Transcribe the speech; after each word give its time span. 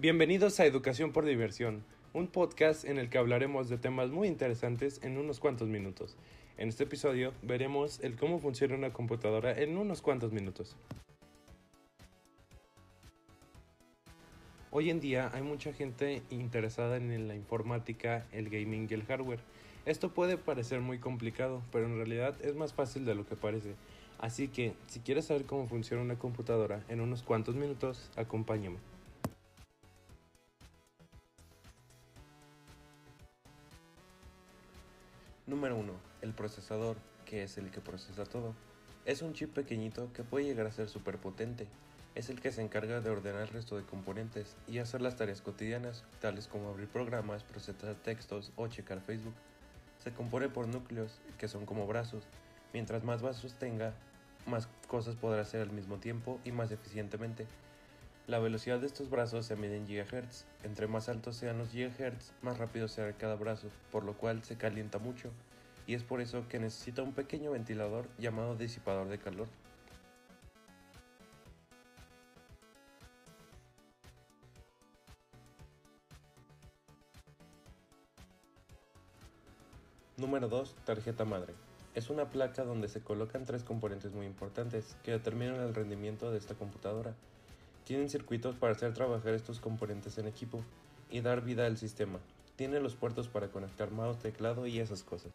Bienvenidos 0.00 0.60
a 0.60 0.64
Educación 0.64 1.10
por 1.10 1.24
Diversión, 1.24 1.82
un 2.12 2.28
podcast 2.28 2.84
en 2.84 2.98
el 2.98 3.10
que 3.10 3.18
hablaremos 3.18 3.68
de 3.68 3.78
temas 3.78 4.10
muy 4.10 4.28
interesantes 4.28 5.00
en 5.02 5.18
unos 5.18 5.40
cuantos 5.40 5.66
minutos. 5.66 6.16
En 6.56 6.68
este 6.68 6.84
episodio 6.84 7.32
veremos 7.42 7.98
el 8.04 8.14
cómo 8.14 8.38
funciona 8.38 8.76
una 8.76 8.92
computadora 8.92 9.60
en 9.60 9.76
unos 9.76 10.00
cuantos 10.00 10.30
minutos. 10.30 10.76
Hoy 14.70 14.90
en 14.90 15.00
día 15.00 15.32
hay 15.34 15.42
mucha 15.42 15.72
gente 15.72 16.22
interesada 16.30 16.96
en 16.96 17.26
la 17.26 17.34
informática, 17.34 18.24
el 18.30 18.50
gaming 18.50 18.86
y 18.88 18.94
el 18.94 19.02
hardware. 19.02 19.40
Esto 19.84 20.14
puede 20.14 20.36
parecer 20.36 20.80
muy 20.80 21.00
complicado, 21.00 21.60
pero 21.72 21.86
en 21.86 21.96
realidad 21.96 22.36
es 22.40 22.54
más 22.54 22.72
fácil 22.72 23.04
de 23.04 23.16
lo 23.16 23.26
que 23.26 23.34
parece. 23.34 23.74
Así 24.20 24.46
que, 24.46 24.74
si 24.86 25.00
quieres 25.00 25.24
saber 25.24 25.44
cómo 25.44 25.66
funciona 25.66 26.04
una 26.04 26.20
computadora 26.20 26.84
en 26.88 27.00
unos 27.00 27.24
cuantos 27.24 27.56
minutos, 27.56 28.12
acompáñame. 28.14 28.76
Número 35.48 35.78
1. 35.78 35.92
El 36.20 36.34
procesador, 36.34 36.98
que 37.24 37.42
es 37.42 37.56
el 37.56 37.70
que 37.70 37.80
procesa 37.80 38.26
todo. 38.26 38.54
Es 39.06 39.22
un 39.22 39.32
chip 39.32 39.54
pequeñito 39.54 40.12
que 40.12 40.22
puede 40.22 40.44
llegar 40.44 40.66
a 40.66 40.70
ser 40.70 40.90
súper 40.90 41.16
potente. 41.16 41.66
Es 42.14 42.28
el 42.28 42.38
que 42.38 42.52
se 42.52 42.60
encarga 42.60 43.00
de 43.00 43.08
ordenar 43.08 43.40
el 43.40 43.48
resto 43.48 43.78
de 43.78 43.84
componentes 43.86 44.58
y 44.66 44.76
hacer 44.76 45.00
las 45.00 45.16
tareas 45.16 45.40
cotidianas, 45.40 46.04
tales 46.20 46.48
como 46.48 46.68
abrir 46.68 46.86
programas, 46.86 47.44
procesar 47.44 47.94
textos 47.94 48.52
o 48.56 48.68
checar 48.68 49.00
Facebook. 49.00 49.32
Se 50.04 50.12
compone 50.12 50.50
por 50.50 50.68
núcleos, 50.68 51.18
que 51.38 51.48
son 51.48 51.64
como 51.64 51.86
brazos. 51.86 52.24
Mientras 52.74 53.02
más 53.02 53.22
brazos 53.22 53.54
tenga, 53.54 53.94
más 54.46 54.68
cosas 54.86 55.16
podrá 55.16 55.40
hacer 55.40 55.62
al 55.62 55.72
mismo 55.72 55.96
tiempo 55.96 56.40
y 56.44 56.52
más 56.52 56.70
eficientemente. 56.72 57.46
La 58.28 58.38
velocidad 58.38 58.78
de 58.78 58.86
estos 58.86 59.08
brazos 59.08 59.46
se 59.46 59.56
mide 59.56 59.78
en 59.78 59.86
GHz. 59.86 60.44
Entre 60.62 60.86
más 60.86 61.08
altos 61.08 61.34
sean 61.34 61.56
los 61.56 61.72
GHz, 61.72 62.34
más 62.42 62.58
rápido 62.58 62.86
será 62.86 63.14
cada 63.14 63.36
brazo, 63.36 63.68
por 63.90 64.04
lo 64.04 64.18
cual 64.18 64.44
se 64.44 64.58
calienta 64.58 64.98
mucho, 64.98 65.30
y 65.86 65.94
es 65.94 66.02
por 66.02 66.20
eso 66.20 66.46
que 66.46 66.58
necesita 66.58 67.00
un 67.00 67.14
pequeño 67.14 67.52
ventilador 67.52 68.06
llamado 68.18 68.54
disipador 68.54 69.08
de 69.08 69.16
calor. 69.16 69.48
Número 80.18 80.48
2. 80.48 80.76
Tarjeta 80.84 81.24
madre. 81.24 81.54
Es 81.94 82.10
una 82.10 82.28
placa 82.28 82.64
donde 82.64 82.88
se 82.88 83.00
colocan 83.00 83.46
tres 83.46 83.64
componentes 83.64 84.12
muy 84.12 84.26
importantes 84.26 84.98
que 85.02 85.12
determinan 85.12 85.60
el 85.62 85.74
rendimiento 85.74 86.30
de 86.30 86.36
esta 86.36 86.54
computadora. 86.54 87.14
Tienen 87.88 88.10
circuitos 88.10 88.54
para 88.54 88.74
hacer 88.74 88.92
trabajar 88.92 89.32
estos 89.32 89.60
componentes 89.60 90.18
en 90.18 90.28
equipo 90.28 90.62
y 91.08 91.22
dar 91.22 91.40
vida 91.40 91.64
al 91.64 91.78
sistema. 91.78 92.18
Tiene 92.54 92.80
los 92.80 92.94
puertos 92.94 93.28
para 93.28 93.48
conectar 93.48 93.90
mouse, 93.92 94.18
teclado 94.18 94.66
y 94.66 94.78
esas 94.78 95.02
cosas. 95.02 95.32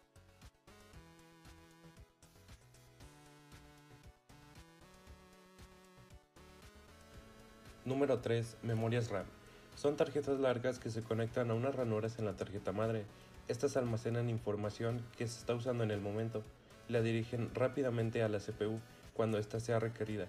Número 7.84 8.20
3. 8.20 8.58
Memorias 8.62 9.10
RAM. 9.10 9.26
Son 9.74 9.96
tarjetas 9.96 10.38
largas 10.38 10.78
que 10.78 10.90
se 10.90 11.02
conectan 11.02 11.50
a 11.50 11.54
unas 11.54 11.74
ranuras 11.74 12.20
en 12.20 12.24
la 12.24 12.36
tarjeta 12.36 12.70
madre. 12.70 13.04
Estas 13.48 13.76
almacenan 13.76 14.30
información 14.30 15.04
que 15.18 15.26
se 15.26 15.40
está 15.40 15.56
usando 15.56 15.82
en 15.82 15.90
el 15.90 16.00
momento. 16.00 16.44
La 16.86 17.02
dirigen 17.02 17.52
rápidamente 17.52 18.22
a 18.22 18.28
la 18.28 18.38
CPU 18.38 18.78
cuando 19.12 19.38
ésta 19.38 19.58
sea 19.58 19.80
requerida. 19.80 20.28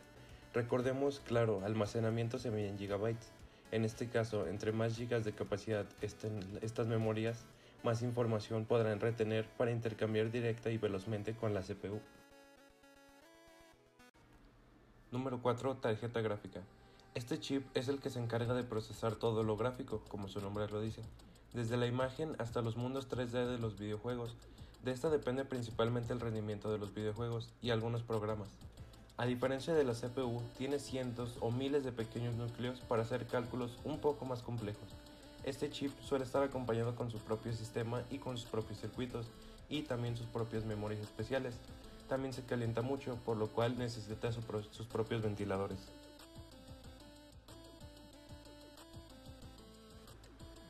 Recordemos, 0.56 1.20
claro, 1.20 1.61
almacenamiento 1.66 2.39
se 2.39 2.50
mide 2.50 2.70
en 2.70 2.78
gigabytes. 2.78 3.30
En 3.73 3.84
este 3.84 4.08
caso, 4.08 4.48
entre 4.48 4.72
más 4.72 4.95
gigas 4.95 5.25
de 5.25 5.34
capacidad 5.34 5.86
estén 6.00 6.39
estas 6.62 6.88
memorias, 6.88 7.44
más 7.84 8.02
información 8.02 8.64
podrán 8.64 9.02
retener 9.02 9.50
para 9.58 9.72
intercambiar 9.72 10.31
directa 10.31 10.72
y 10.72 10.78
velozmente 10.78 11.35
con 11.35 11.53
la 11.53 11.62
CPU. 11.62 12.00
Número 15.12 15.41
4. 15.41 15.75
Tarjeta 15.75 16.22
gráfica. 16.22 16.62
Este 17.16 17.38
chip 17.38 17.66
es 17.75 17.90
el 17.90 18.00
que 18.00 18.09
se 18.09 18.19
encarga 18.19 18.53
de 18.53 18.63
procesar 18.63 19.16
todo 19.16 19.44
lo 19.44 19.58
gráfico, 19.58 20.06
como 20.08 20.29
su 20.29 20.40
nombre 20.40 20.69
lo 20.69 20.79
dice, 20.79 21.02
desde 21.53 21.75
la 21.75 21.85
imagen 21.85 22.34
hasta 22.40 22.62
los 22.62 22.78
mundos 22.78 23.09
3D 23.09 23.46
de 23.46 23.59
los 23.59 23.78
videojuegos. 23.78 24.38
De 24.85 24.94
esta 24.94 25.09
depende 25.09 25.44
principalmente 25.44 26.13
el 26.13 26.22
rendimiento 26.22 26.72
de 26.72 26.78
los 26.78 26.94
videojuegos 26.94 27.52
y 27.62 27.72
algunos 27.72 28.03
programas. 28.03 28.47
A 29.18 29.26
diferencia 29.26 29.74
de 29.74 29.86
la 29.86 29.94
CPU, 29.94 30.42
tiene 30.58 30.78
cientos 30.78 31.38
o 31.40 31.50
miles 31.50 31.86
de 31.86 31.94
pequeños 31.94 32.36
núcleos 32.36 32.81
para 32.81 33.03
hacer 33.03 33.26
cálculos 33.28 33.80
un 33.86 34.00
poco 34.00 34.26
más 34.26 34.42
complejos. 34.42 34.90
Este 35.46 35.70
chip 35.70 35.98
suele 36.02 36.26
estar 36.26 36.44
acompañado 36.44 36.96
con 36.96 37.09
su 37.09 37.20
propio 37.20 37.53
sistema 37.53 38.03
y 38.12 38.18
con 38.18 38.38
sus 38.38 38.50
propios 38.50 38.81
circuitos 38.81 39.28
y 39.70 39.84
también 39.84 40.18
sus 40.18 40.26
propias 40.26 40.66
memorias 40.66 41.02
especiales. 41.02 41.56
También 42.09 42.34
se 42.34 42.44
calienta 42.44 42.81
mucho, 42.81 43.16
por 43.24 43.38
lo 43.38 43.48
cual 43.48 43.78
necesita 43.78 44.34
sus 44.34 44.88
propios 44.88 45.22
ventiladores. 45.22 45.80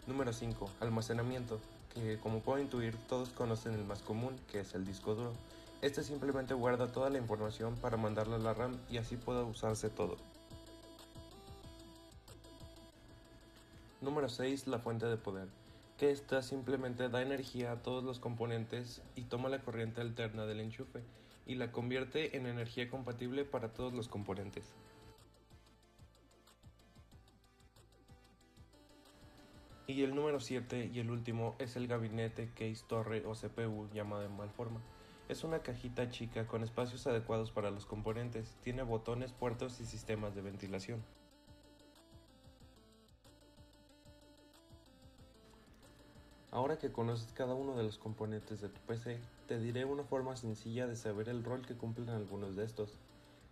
Número 0.05 0.31
5. 0.31 0.69
Almacenamiento, 0.81 1.59
que 1.95 2.19
como 2.19 2.41
puedo 2.41 2.61
intuir 2.61 2.95
todos 3.07 3.29
conocen 3.29 3.73
el 3.73 3.85
más 3.85 4.03
común, 4.03 4.35
que 4.51 4.59
es 4.59 4.75
el 4.75 4.85
disco 4.85 5.15
duro. 5.15 5.33
Este 5.85 6.03
simplemente 6.03 6.55
guarda 6.55 6.91
toda 6.91 7.11
la 7.11 7.19
información 7.19 7.75
para 7.75 7.95
mandarla 7.95 8.37
a 8.37 8.39
la 8.39 8.55
RAM 8.55 8.75
y 8.89 8.97
así 8.97 9.17
pueda 9.17 9.43
usarse 9.43 9.91
todo. 9.91 10.17
Número 14.01 14.27
6. 14.27 14.65
La 14.65 14.79
fuente 14.79 15.05
de 15.05 15.17
poder, 15.17 15.47
que 15.99 16.09
esta 16.09 16.41
simplemente 16.41 17.07
da 17.07 17.21
energía 17.21 17.71
a 17.71 17.83
todos 17.83 18.03
los 18.03 18.17
componentes 18.17 19.03
y 19.15 19.25
toma 19.25 19.47
la 19.47 19.59
corriente 19.59 20.01
alterna 20.01 20.47
del 20.47 20.61
enchufe 20.61 21.03
y 21.45 21.53
la 21.53 21.71
convierte 21.71 22.35
en 22.35 22.47
energía 22.47 22.89
compatible 22.89 23.45
para 23.45 23.71
todos 23.71 23.93
los 23.93 24.07
componentes. 24.07 24.73
Y 29.85 30.01
el 30.01 30.15
número 30.15 30.39
7 30.39 30.89
y 30.91 30.99
el 30.99 31.11
último 31.11 31.55
es 31.59 31.75
el 31.75 31.85
gabinete 31.85 32.49
case 32.55 32.83
torre 32.87 33.23
o 33.27 33.33
CPU 33.33 33.87
llamado 33.93 34.23
en 34.23 34.35
mal 34.35 34.49
forma. 34.49 34.81
Es 35.27 35.43
una 35.43 35.59
cajita 35.59 36.09
chica 36.09 36.45
con 36.45 36.63
espacios 36.63 37.07
adecuados 37.07 37.51
para 37.51 37.71
los 37.71 37.87
componentes, 37.87 38.55
tiene 38.61 38.83
botones, 38.83 39.33
puertos 39.33 39.79
y 39.81 39.85
sistemas 39.85 40.35
de 40.35 40.43
ventilación. 40.43 41.03
Ahora 46.51 46.77
que 46.77 46.91
conoces 46.91 47.33
cada 47.33 47.55
uno 47.55 47.75
de 47.75 47.83
los 47.83 47.97
componentes 47.97 48.61
de 48.61 48.69
tu 48.69 48.79
PC, 48.81 49.19
te 49.47 49.59
diré 49.59 49.83
una 49.83 50.03
forma 50.03 50.35
sencilla 50.35 50.85
de 50.85 50.95
saber 50.95 51.27
el 51.27 51.43
rol 51.43 51.65
que 51.65 51.75
cumplen 51.75 52.09
algunos 52.09 52.55
de 52.55 52.63
estos. 52.63 52.99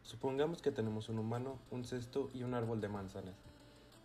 Supongamos 0.04 0.62
que 0.62 0.72
tenemos 0.72 1.10
un 1.10 1.18
humano, 1.18 1.58
un 1.72 1.86
cesto 1.86 2.30
y 2.36 2.44
un 2.44 2.54
árbol 2.54 2.82
de 2.82 2.88
manzanas. 2.88 3.36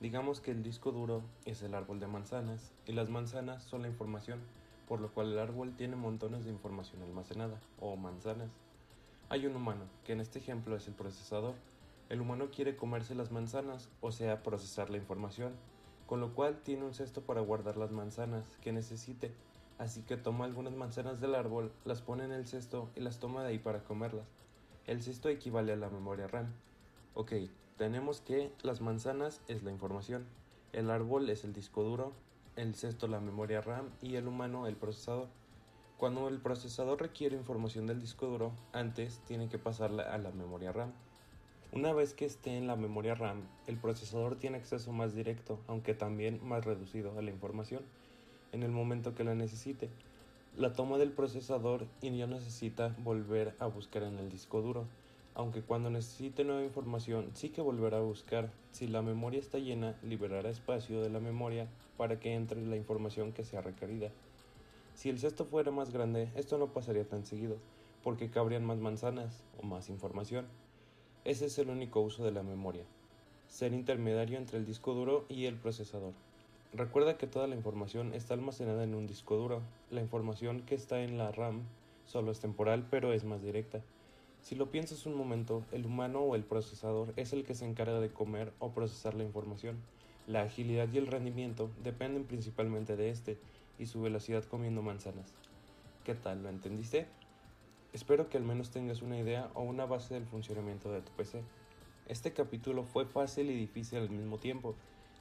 Digamos 0.00 0.40
que 0.40 0.52
el 0.52 0.62
disco 0.62 0.90
duro 0.90 1.22
es 1.44 1.62
el 1.62 1.74
árbol 1.74 2.00
de 2.00 2.06
manzanas 2.06 2.72
y 2.86 2.92
las 2.92 3.10
manzanas 3.10 3.62
son 3.62 3.82
la 3.82 3.88
información, 3.88 4.40
por 4.88 5.00
lo 5.00 5.12
cual 5.12 5.32
el 5.32 5.38
árbol 5.38 5.74
tiene 5.76 5.96
montones 5.96 6.44
de 6.44 6.50
información 6.50 7.02
almacenada, 7.02 7.60
o 7.78 7.96
manzanas. 7.96 8.50
Hay 9.28 9.46
un 9.46 9.54
humano, 9.54 9.84
que 10.04 10.14
en 10.14 10.20
este 10.20 10.38
ejemplo 10.38 10.74
es 10.74 10.88
el 10.88 10.94
procesador. 10.94 11.54
El 12.08 12.22
humano 12.22 12.48
quiere 12.50 12.74
comerse 12.74 13.14
las 13.14 13.30
manzanas, 13.30 13.90
o 14.00 14.12
sea, 14.12 14.42
procesar 14.42 14.88
la 14.88 14.96
información, 14.96 15.52
con 16.06 16.20
lo 16.20 16.34
cual 16.34 16.58
tiene 16.64 16.86
un 16.86 16.94
cesto 16.94 17.20
para 17.20 17.42
guardar 17.42 17.76
las 17.76 17.90
manzanas 17.90 18.56
que 18.62 18.72
necesite, 18.72 19.30
así 19.76 20.00
que 20.02 20.16
toma 20.16 20.46
algunas 20.46 20.72
manzanas 20.72 21.20
del 21.20 21.34
árbol, 21.34 21.70
las 21.84 22.00
pone 22.00 22.24
en 22.24 22.32
el 22.32 22.46
cesto 22.46 22.88
y 22.96 23.00
las 23.00 23.18
toma 23.18 23.42
de 23.42 23.48
ahí 23.48 23.58
para 23.58 23.84
comerlas. 23.84 24.26
El 24.86 25.02
cesto 25.02 25.28
equivale 25.28 25.74
a 25.74 25.76
la 25.76 25.90
memoria 25.90 26.26
RAM. 26.26 26.46
Ok, 27.12 27.32
tenemos 27.76 28.22
que 28.22 28.50
las 28.62 28.80
manzanas 28.80 29.42
es 29.48 29.62
la 29.62 29.70
información, 29.70 30.24
el 30.72 30.90
árbol 30.90 31.28
es 31.28 31.44
el 31.44 31.52
disco 31.52 31.82
duro, 31.82 32.14
el 32.58 32.74
cesto 32.74 33.06
la 33.06 33.20
memoria 33.20 33.60
RAM 33.60 33.88
y 34.02 34.16
el 34.16 34.26
humano 34.26 34.66
el 34.66 34.74
procesador. 34.74 35.28
Cuando 35.96 36.26
el 36.28 36.38
procesador 36.38 37.00
requiere 37.00 37.36
información 37.36 37.86
del 37.86 38.00
disco 38.00 38.26
duro, 38.26 38.52
antes 38.72 39.20
tiene 39.26 39.48
que 39.48 39.58
pasarla 39.58 40.02
a 40.02 40.18
la 40.18 40.32
memoria 40.32 40.72
RAM. 40.72 40.92
Una 41.72 41.92
vez 41.92 42.14
que 42.14 42.24
esté 42.24 42.56
en 42.56 42.66
la 42.66 42.74
memoria 42.74 43.14
RAM, 43.14 43.42
el 43.68 43.76
procesador 43.76 44.36
tiene 44.36 44.56
acceso 44.56 44.92
más 44.92 45.14
directo, 45.14 45.60
aunque 45.68 45.94
también 45.94 46.40
más 46.42 46.64
reducido 46.64 47.16
a 47.16 47.22
la 47.22 47.30
información, 47.30 47.82
en 48.52 48.64
el 48.64 48.72
momento 48.72 49.14
que 49.14 49.24
la 49.24 49.34
necesite. 49.34 49.88
La 50.56 50.72
toma 50.72 50.98
del 50.98 51.12
procesador 51.12 51.86
y 52.00 52.10
no 52.10 52.26
necesita 52.26 52.94
volver 52.98 53.54
a 53.60 53.66
buscar 53.66 54.02
en 54.02 54.18
el 54.18 54.30
disco 54.30 54.62
duro, 54.62 54.86
aunque 55.38 55.62
cuando 55.62 55.88
necesite 55.88 56.42
nueva 56.42 56.64
información 56.64 57.30
sí 57.32 57.50
que 57.50 57.60
volverá 57.60 57.98
a 57.98 58.02
buscar. 58.02 58.50
Si 58.72 58.88
la 58.88 59.02
memoria 59.02 59.38
está 59.38 59.58
llena, 59.58 59.96
liberará 60.02 60.50
espacio 60.50 61.00
de 61.00 61.10
la 61.10 61.20
memoria 61.20 61.68
para 61.96 62.18
que 62.18 62.34
entre 62.34 62.60
la 62.66 62.74
información 62.74 63.32
que 63.32 63.44
sea 63.44 63.60
requerida. 63.60 64.10
Si 64.94 65.08
el 65.08 65.20
cesto 65.20 65.44
fuera 65.44 65.70
más 65.70 65.92
grande, 65.92 66.28
esto 66.34 66.58
no 66.58 66.72
pasaría 66.72 67.08
tan 67.08 67.24
seguido, 67.24 67.56
porque 68.02 68.30
cabrían 68.30 68.64
más 68.64 68.78
manzanas 68.78 69.44
o 69.62 69.64
más 69.64 69.88
información. 69.90 70.44
Ese 71.24 71.46
es 71.46 71.56
el 71.60 71.70
único 71.70 72.00
uso 72.00 72.24
de 72.24 72.32
la 72.32 72.42
memoria. 72.42 72.82
ser 73.46 73.72
intermediario 73.72 74.38
entre 74.38 74.58
el 74.58 74.66
disco 74.66 74.92
duro 74.92 75.24
y 75.28 75.46
el 75.46 75.54
procesador. 75.54 76.14
Recuerda 76.74 77.16
que 77.16 77.28
toda 77.28 77.46
la 77.46 77.54
información 77.54 78.12
está 78.12 78.34
almacenada 78.34 78.82
en 78.82 78.94
un 78.94 79.06
disco 79.06 79.36
duro. 79.36 79.62
La 79.90 80.00
información 80.02 80.62
que 80.62 80.74
está 80.74 81.00
en 81.00 81.16
la 81.16 81.30
RAM 81.30 81.62
solo 82.06 82.32
es 82.32 82.40
temporal, 82.40 82.86
pero 82.90 83.12
es 83.12 83.24
más 83.24 83.40
directa. 83.40 83.80
Si 84.42 84.54
lo 84.54 84.70
piensas 84.70 85.06
un 85.06 85.14
momento, 85.14 85.64
el 85.72 85.84
humano 85.84 86.20
o 86.20 86.34
el 86.34 86.44
procesador 86.44 87.12
es 87.16 87.32
el 87.32 87.44
que 87.44 87.54
se 87.54 87.66
encarga 87.66 88.00
de 88.00 88.12
comer 88.12 88.52
o 88.58 88.70
procesar 88.70 89.14
la 89.14 89.24
información. 89.24 89.76
La 90.26 90.42
agilidad 90.42 90.88
y 90.92 90.98
el 90.98 91.06
rendimiento 91.06 91.70
dependen 91.82 92.24
principalmente 92.24 92.96
de 92.96 93.10
este 93.10 93.38
y 93.78 93.86
su 93.86 94.00
velocidad 94.00 94.44
comiendo 94.44 94.82
manzanas. 94.82 95.34
¿Qué 96.04 96.14
tal? 96.14 96.42
¿Lo 96.42 96.48
entendiste? 96.48 97.06
Espero 97.92 98.28
que 98.28 98.36
al 98.36 98.44
menos 98.44 98.70
tengas 98.70 99.02
una 99.02 99.18
idea 99.18 99.50
o 99.54 99.62
una 99.62 99.86
base 99.86 100.14
del 100.14 100.26
funcionamiento 100.26 100.90
de 100.92 101.02
tu 101.02 101.10
PC. 101.12 101.42
Este 102.06 102.32
capítulo 102.32 102.84
fue 102.84 103.06
fácil 103.06 103.50
y 103.50 103.54
difícil 103.54 103.98
al 103.98 104.10
mismo 104.10 104.38
tiempo, 104.38 104.74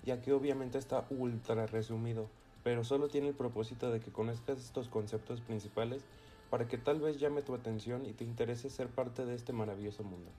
ya 0.05 0.21
que 0.21 0.33
obviamente 0.33 0.77
está 0.77 1.05
ultra 1.09 1.65
resumido, 1.67 2.29
pero 2.63 2.83
solo 2.83 3.09
tiene 3.09 3.29
el 3.29 3.33
propósito 3.33 3.91
de 3.91 3.99
que 3.99 4.11
conozcas 4.11 4.59
estos 4.59 4.89
conceptos 4.89 5.41
principales 5.41 6.03
para 6.49 6.67
que 6.67 6.77
tal 6.77 6.99
vez 7.01 7.17
llame 7.19 7.43
tu 7.43 7.53
atención 7.55 8.05
y 8.05 8.13
te 8.13 8.23
interese 8.23 8.69
ser 8.69 8.93
parte 8.93 9.25
de 9.25 9.35
este 9.35 9.53
maravilloso 9.53 10.03
mundo. 10.03 10.37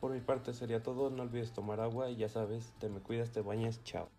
Por 0.00 0.12
mi 0.12 0.20
parte 0.20 0.54
sería 0.54 0.82
todo, 0.82 1.10
no 1.10 1.22
olvides 1.24 1.52
tomar 1.52 1.80
agua 1.80 2.10
y 2.10 2.16
ya 2.16 2.28
sabes, 2.28 2.74
te 2.78 2.88
me 2.90 3.02
cuidas, 3.02 3.32
te 3.32 3.42
bañas, 3.42 3.82
chao. 3.84 4.17